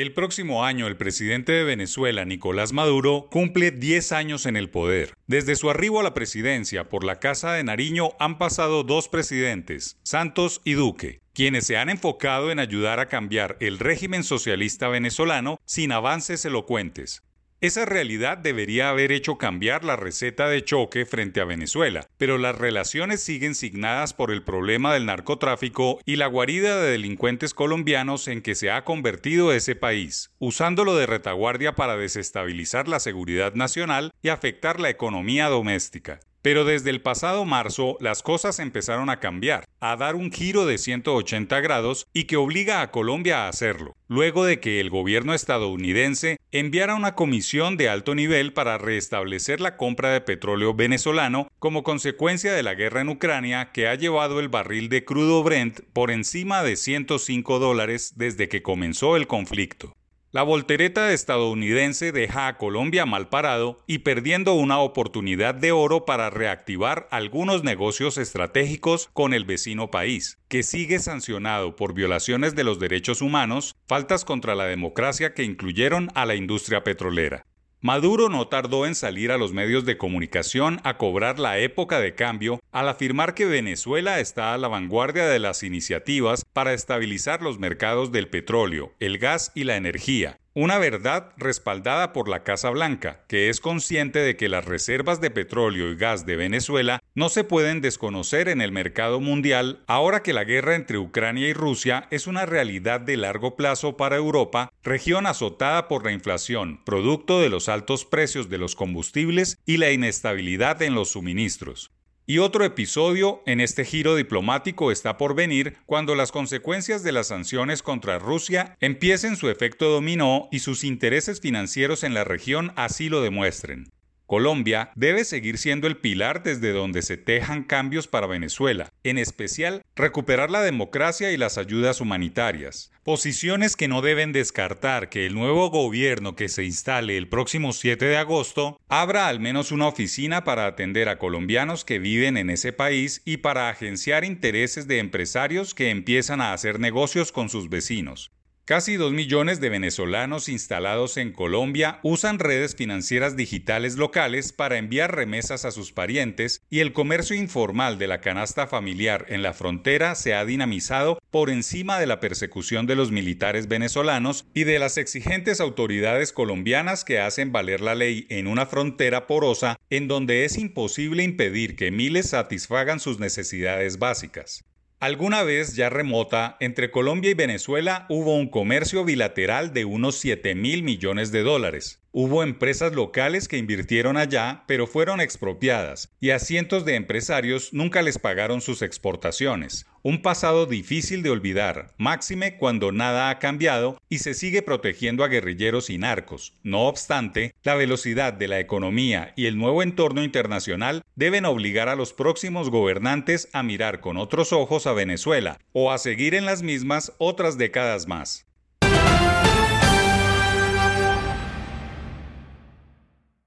El 0.00 0.14
próximo 0.14 0.64
año 0.64 0.86
el 0.86 0.96
presidente 0.96 1.52
de 1.52 1.62
Venezuela, 1.62 2.24
Nicolás 2.24 2.72
Maduro, 2.72 3.28
cumple 3.30 3.70
10 3.70 4.12
años 4.12 4.46
en 4.46 4.56
el 4.56 4.70
poder. 4.70 5.12
Desde 5.26 5.56
su 5.56 5.68
arribo 5.68 6.00
a 6.00 6.02
la 6.02 6.14
presidencia 6.14 6.88
por 6.88 7.04
la 7.04 7.18
Casa 7.18 7.52
de 7.52 7.64
Nariño 7.64 8.12
han 8.18 8.38
pasado 8.38 8.82
dos 8.82 9.10
presidentes, 9.10 9.98
Santos 10.02 10.62
y 10.64 10.72
Duque, 10.72 11.20
quienes 11.34 11.66
se 11.66 11.76
han 11.76 11.90
enfocado 11.90 12.50
en 12.50 12.60
ayudar 12.60 12.98
a 12.98 13.08
cambiar 13.08 13.58
el 13.60 13.78
régimen 13.78 14.24
socialista 14.24 14.88
venezolano 14.88 15.60
sin 15.66 15.92
avances 15.92 16.46
elocuentes. 16.46 17.22
Esa 17.62 17.84
realidad 17.84 18.38
debería 18.38 18.88
haber 18.88 19.12
hecho 19.12 19.36
cambiar 19.36 19.84
la 19.84 19.94
receta 19.94 20.48
de 20.48 20.64
choque 20.64 21.04
frente 21.04 21.42
a 21.42 21.44
Venezuela, 21.44 22.06
pero 22.16 22.38
las 22.38 22.56
relaciones 22.56 23.22
siguen 23.22 23.54
signadas 23.54 24.14
por 24.14 24.30
el 24.30 24.42
problema 24.42 24.94
del 24.94 25.04
narcotráfico 25.04 26.00
y 26.06 26.16
la 26.16 26.26
guarida 26.26 26.80
de 26.80 26.92
delincuentes 26.92 27.52
colombianos 27.52 28.28
en 28.28 28.40
que 28.40 28.54
se 28.54 28.70
ha 28.70 28.84
convertido 28.84 29.52
ese 29.52 29.76
país, 29.76 30.30
usándolo 30.38 30.96
de 30.96 31.04
retaguardia 31.04 31.74
para 31.74 31.98
desestabilizar 31.98 32.88
la 32.88 32.98
seguridad 32.98 33.52
nacional 33.52 34.14
y 34.22 34.30
afectar 34.30 34.80
la 34.80 34.88
economía 34.88 35.48
doméstica. 35.48 36.20
Pero 36.42 36.64
desde 36.64 36.90
el 36.90 37.02
pasado 37.02 37.44
marzo 37.44 37.96
las 38.00 38.22
cosas 38.22 38.58
empezaron 38.58 39.10
a 39.10 39.20
cambiar, 39.20 39.64
a 39.80 39.96
dar 39.96 40.16
un 40.16 40.32
giro 40.32 40.64
de 40.64 40.78
180 40.78 41.60
grados 41.60 42.06
y 42.12 42.24
que 42.24 42.36
obliga 42.36 42.80
a 42.80 42.90
Colombia 42.90 43.44
a 43.44 43.48
hacerlo, 43.48 43.94
luego 44.08 44.44
de 44.44 44.58
que 44.58 44.80
el 44.80 44.88
gobierno 44.88 45.34
estadounidense 45.34 46.38
enviara 46.50 46.94
una 46.94 47.14
comisión 47.14 47.76
de 47.76 47.88
alto 47.88 48.14
nivel 48.14 48.52
para 48.52 48.78
restablecer 48.78 49.60
la 49.60 49.76
compra 49.76 50.10
de 50.10 50.20
petróleo 50.20 50.74
venezolano 50.74 51.48
como 51.58 51.82
consecuencia 51.82 52.52
de 52.52 52.62
la 52.62 52.74
guerra 52.74 53.02
en 53.02 53.10
Ucrania 53.10 53.70
que 53.72 53.86
ha 53.88 53.94
llevado 53.94 54.40
el 54.40 54.48
barril 54.48 54.88
de 54.88 55.04
crudo 55.04 55.42
Brent 55.42 55.80
por 55.92 56.10
encima 56.10 56.62
de 56.62 56.76
105 56.76 57.58
dólares 57.58 58.14
desde 58.16 58.48
que 58.48 58.62
comenzó 58.62 59.16
el 59.16 59.26
conflicto. 59.26 59.94
La 60.32 60.44
voltereta 60.44 61.12
estadounidense 61.12 62.12
deja 62.12 62.46
a 62.46 62.56
Colombia 62.56 63.04
mal 63.04 63.28
parado 63.28 63.82
y 63.88 63.98
perdiendo 63.98 64.54
una 64.54 64.78
oportunidad 64.78 65.56
de 65.56 65.72
oro 65.72 66.04
para 66.04 66.30
reactivar 66.30 67.08
algunos 67.10 67.64
negocios 67.64 68.16
estratégicos 68.16 69.10
con 69.12 69.34
el 69.34 69.44
vecino 69.44 69.90
país, 69.90 70.38
que 70.46 70.62
sigue 70.62 71.00
sancionado 71.00 71.74
por 71.74 71.94
violaciones 71.94 72.54
de 72.54 72.62
los 72.62 72.78
derechos 72.78 73.22
humanos, 73.22 73.74
faltas 73.88 74.24
contra 74.24 74.54
la 74.54 74.66
democracia 74.66 75.34
que 75.34 75.42
incluyeron 75.42 76.10
a 76.14 76.26
la 76.26 76.36
industria 76.36 76.84
petrolera. 76.84 77.44
Maduro 77.82 78.28
no 78.28 78.46
tardó 78.46 78.84
en 78.84 78.94
salir 78.94 79.32
a 79.32 79.38
los 79.38 79.54
medios 79.54 79.86
de 79.86 79.96
comunicación 79.96 80.82
a 80.84 80.98
cobrar 80.98 81.38
la 81.38 81.56
época 81.56 81.98
de 81.98 82.14
cambio 82.14 82.60
al 82.72 82.90
afirmar 82.90 83.32
que 83.32 83.46
Venezuela 83.46 84.20
está 84.20 84.52
a 84.52 84.58
la 84.58 84.68
vanguardia 84.68 85.26
de 85.26 85.38
las 85.38 85.62
iniciativas 85.62 86.44
para 86.52 86.74
estabilizar 86.74 87.40
los 87.40 87.58
mercados 87.58 88.12
del 88.12 88.28
petróleo, 88.28 88.92
el 89.00 89.16
gas 89.16 89.50
y 89.54 89.64
la 89.64 89.76
energía, 89.76 90.38
una 90.60 90.76
verdad 90.76 91.32
respaldada 91.38 92.12
por 92.12 92.28
la 92.28 92.42
Casa 92.42 92.68
Blanca, 92.68 93.24
que 93.28 93.48
es 93.48 93.60
consciente 93.60 94.18
de 94.18 94.36
que 94.36 94.50
las 94.50 94.66
reservas 94.66 95.18
de 95.22 95.30
petróleo 95.30 95.90
y 95.90 95.96
gas 95.96 96.26
de 96.26 96.36
Venezuela 96.36 97.00
no 97.14 97.30
se 97.30 97.44
pueden 97.44 97.80
desconocer 97.80 98.46
en 98.46 98.60
el 98.60 98.70
mercado 98.70 99.20
mundial 99.20 99.82
ahora 99.86 100.22
que 100.22 100.34
la 100.34 100.44
guerra 100.44 100.74
entre 100.74 100.98
Ucrania 100.98 101.48
y 101.48 101.54
Rusia 101.54 102.08
es 102.10 102.26
una 102.26 102.44
realidad 102.44 103.00
de 103.00 103.16
largo 103.16 103.56
plazo 103.56 103.96
para 103.96 104.16
Europa, 104.16 104.70
región 104.82 105.26
azotada 105.26 105.88
por 105.88 106.04
la 106.04 106.12
inflación, 106.12 106.84
producto 106.84 107.40
de 107.40 107.48
los 107.48 107.70
altos 107.70 108.04
precios 108.04 108.50
de 108.50 108.58
los 108.58 108.76
combustibles 108.76 109.56
y 109.64 109.78
la 109.78 109.92
inestabilidad 109.92 110.82
en 110.82 110.94
los 110.94 111.12
suministros. 111.12 111.90
Y 112.26 112.38
otro 112.38 112.64
episodio 112.64 113.42
en 113.46 113.60
este 113.60 113.84
giro 113.84 114.14
diplomático 114.14 114.92
está 114.92 115.16
por 115.16 115.34
venir 115.34 115.76
cuando 115.86 116.14
las 116.14 116.32
consecuencias 116.32 117.02
de 117.02 117.12
las 117.12 117.28
sanciones 117.28 117.82
contra 117.82 118.18
Rusia 118.18 118.76
empiecen 118.80 119.36
su 119.36 119.48
efecto 119.48 119.90
dominó 119.90 120.48
y 120.52 120.60
sus 120.60 120.84
intereses 120.84 121.40
financieros 121.40 122.04
en 122.04 122.14
la 122.14 122.24
región 122.24 122.72
así 122.76 123.08
lo 123.08 123.20
demuestren. 123.20 123.90
Colombia 124.30 124.92
debe 124.94 125.24
seguir 125.24 125.58
siendo 125.58 125.88
el 125.88 125.96
pilar 125.96 126.44
desde 126.44 126.70
donde 126.70 127.02
se 127.02 127.16
tejan 127.16 127.64
cambios 127.64 128.06
para 128.06 128.28
Venezuela, 128.28 128.88
en 129.02 129.18
especial 129.18 129.82
recuperar 129.96 130.52
la 130.52 130.62
democracia 130.62 131.32
y 131.32 131.36
las 131.36 131.58
ayudas 131.58 132.00
humanitarias, 132.00 132.92
posiciones 133.02 133.74
que 133.74 133.88
no 133.88 134.02
deben 134.02 134.30
descartar 134.30 135.08
que 135.08 135.26
el 135.26 135.34
nuevo 135.34 135.68
gobierno 135.70 136.36
que 136.36 136.48
se 136.48 136.62
instale 136.62 137.16
el 137.16 137.28
próximo 137.28 137.72
7 137.72 138.04
de 138.04 138.18
agosto 138.18 138.80
abra 138.88 139.26
al 139.26 139.40
menos 139.40 139.72
una 139.72 139.88
oficina 139.88 140.44
para 140.44 140.66
atender 140.66 141.08
a 141.08 141.18
colombianos 141.18 141.84
que 141.84 141.98
viven 141.98 142.36
en 142.36 142.50
ese 142.50 142.72
país 142.72 143.22
y 143.24 143.38
para 143.38 143.68
agenciar 143.68 144.24
intereses 144.24 144.86
de 144.86 145.00
empresarios 145.00 145.74
que 145.74 145.90
empiezan 145.90 146.40
a 146.40 146.52
hacer 146.52 146.78
negocios 146.78 147.32
con 147.32 147.48
sus 147.48 147.68
vecinos. 147.68 148.30
Casi 148.70 148.94
dos 148.94 149.12
millones 149.12 149.58
de 149.58 149.68
venezolanos 149.68 150.48
instalados 150.48 151.16
en 151.16 151.32
Colombia 151.32 151.98
usan 152.04 152.38
redes 152.38 152.76
financieras 152.76 153.36
digitales 153.36 153.96
locales 153.96 154.52
para 154.52 154.78
enviar 154.78 155.12
remesas 155.12 155.64
a 155.64 155.72
sus 155.72 155.90
parientes 155.90 156.62
y 156.70 156.78
el 156.78 156.92
comercio 156.92 157.34
informal 157.34 157.98
de 157.98 158.06
la 158.06 158.20
canasta 158.20 158.68
familiar 158.68 159.26
en 159.28 159.42
la 159.42 159.54
frontera 159.54 160.14
se 160.14 160.34
ha 160.34 160.44
dinamizado 160.44 161.18
por 161.32 161.50
encima 161.50 161.98
de 161.98 162.06
la 162.06 162.20
persecución 162.20 162.86
de 162.86 162.94
los 162.94 163.10
militares 163.10 163.66
venezolanos 163.66 164.46
y 164.54 164.62
de 164.62 164.78
las 164.78 164.98
exigentes 164.98 165.60
autoridades 165.60 166.32
colombianas 166.32 167.04
que 167.04 167.18
hacen 167.18 167.50
valer 167.50 167.80
la 167.80 167.96
ley 167.96 168.28
en 168.28 168.46
una 168.46 168.66
frontera 168.66 169.26
porosa 169.26 169.80
en 169.90 170.06
donde 170.06 170.44
es 170.44 170.56
imposible 170.56 171.24
impedir 171.24 171.74
que 171.74 171.90
miles 171.90 172.28
satisfagan 172.28 173.00
sus 173.00 173.18
necesidades 173.18 173.98
básicas. 173.98 174.64
Alguna 175.00 175.44
vez 175.44 175.76
ya 175.76 175.88
remota, 175.88 176.58
entre 176.60 176.90
Colombia 176.90 177.30
y 177.30 177.34
Venezuela 177.34 178.04
hubo 178.10 178.36
un 178.36 178.50
comercio 178.50 179.02
bilateral 179.02 179.72
de 179.72 179.86
unos 179.86 180.16
7 180.16 180.54
mil 180.54 180.82
millones 180.82 181.32
de 181.32 181.42
dólares. 181.42 182.02
Hubo 182.12 182.42
empresas 182.42 182.92
locales 182.92 183.46
que 183.46 183.56
invirtieron 183.56 184.16
allá, 184.16 184.64
pero 184.66 184.88
fueron 184.88 185.20
expropiadas, 185.20 186.10
y 186.18 186.30
a 186.30 186.40
cientos 186.40 186.84
de 186.84 186.96
empresarios 186.96 187.72
nunca 187.72 188.02
les 188.02 188.18
pagaron 188.18 188.60
sus 188.60 188.82
exportaciones. 188.82 189.86
Un 190.02 190.20
pasado 190.20 190.66
difícil 190.66 191.22
de 191.22 191.30
olvidar, 191.30 191.94
máxime 191.98 192.56
cuando 192.56 192.90
nada 192.90 193.30
ha 193.30 193.38
cambiado 193.38 193.96
y 194.08 194.18
se 194.18 194.34
sigue 194.34 194.60
protegiendo 194.60 195.22
a 195.22 195.28
guerrilleros 195.28 195.88
y 195.88 195.98
narcos. 195.98 196.54
No 196.64 196.88
obstante, 196.88 197.54
la 197.62 197.76
velocidad 197.76 198.32
de 198.32 198.48
la 198.48 198.58
economía 198.58 199.32
y 199.36 199.46
el 199.46 199.56
nuevo 199.56 199.80
entorno 199.80 200.24
internacional 200.24 201.04
deben 201.14 201.44
obligar 201.44 201.88
a 201.88 201.94
los 201.94 202.12
próximos 202.12 202.70
gobernantes 202.70 203.48
a 203.52 203.62
mirar 203.62 204.00
con 204.00 204.16
otros 204.16 204.52
ojos 204.52 204.88
a 204.88 204.94
Venezuela 204.94 205.60
o 205.72 205.92
a 205.92 205.98
seguir 205.98 206.34
en 206.34 206.44
las 206.44 206.62
mismas 206.62 207.12
otras 207.18 207.56
décadas 207.56 208.08
más. 208.08 208.49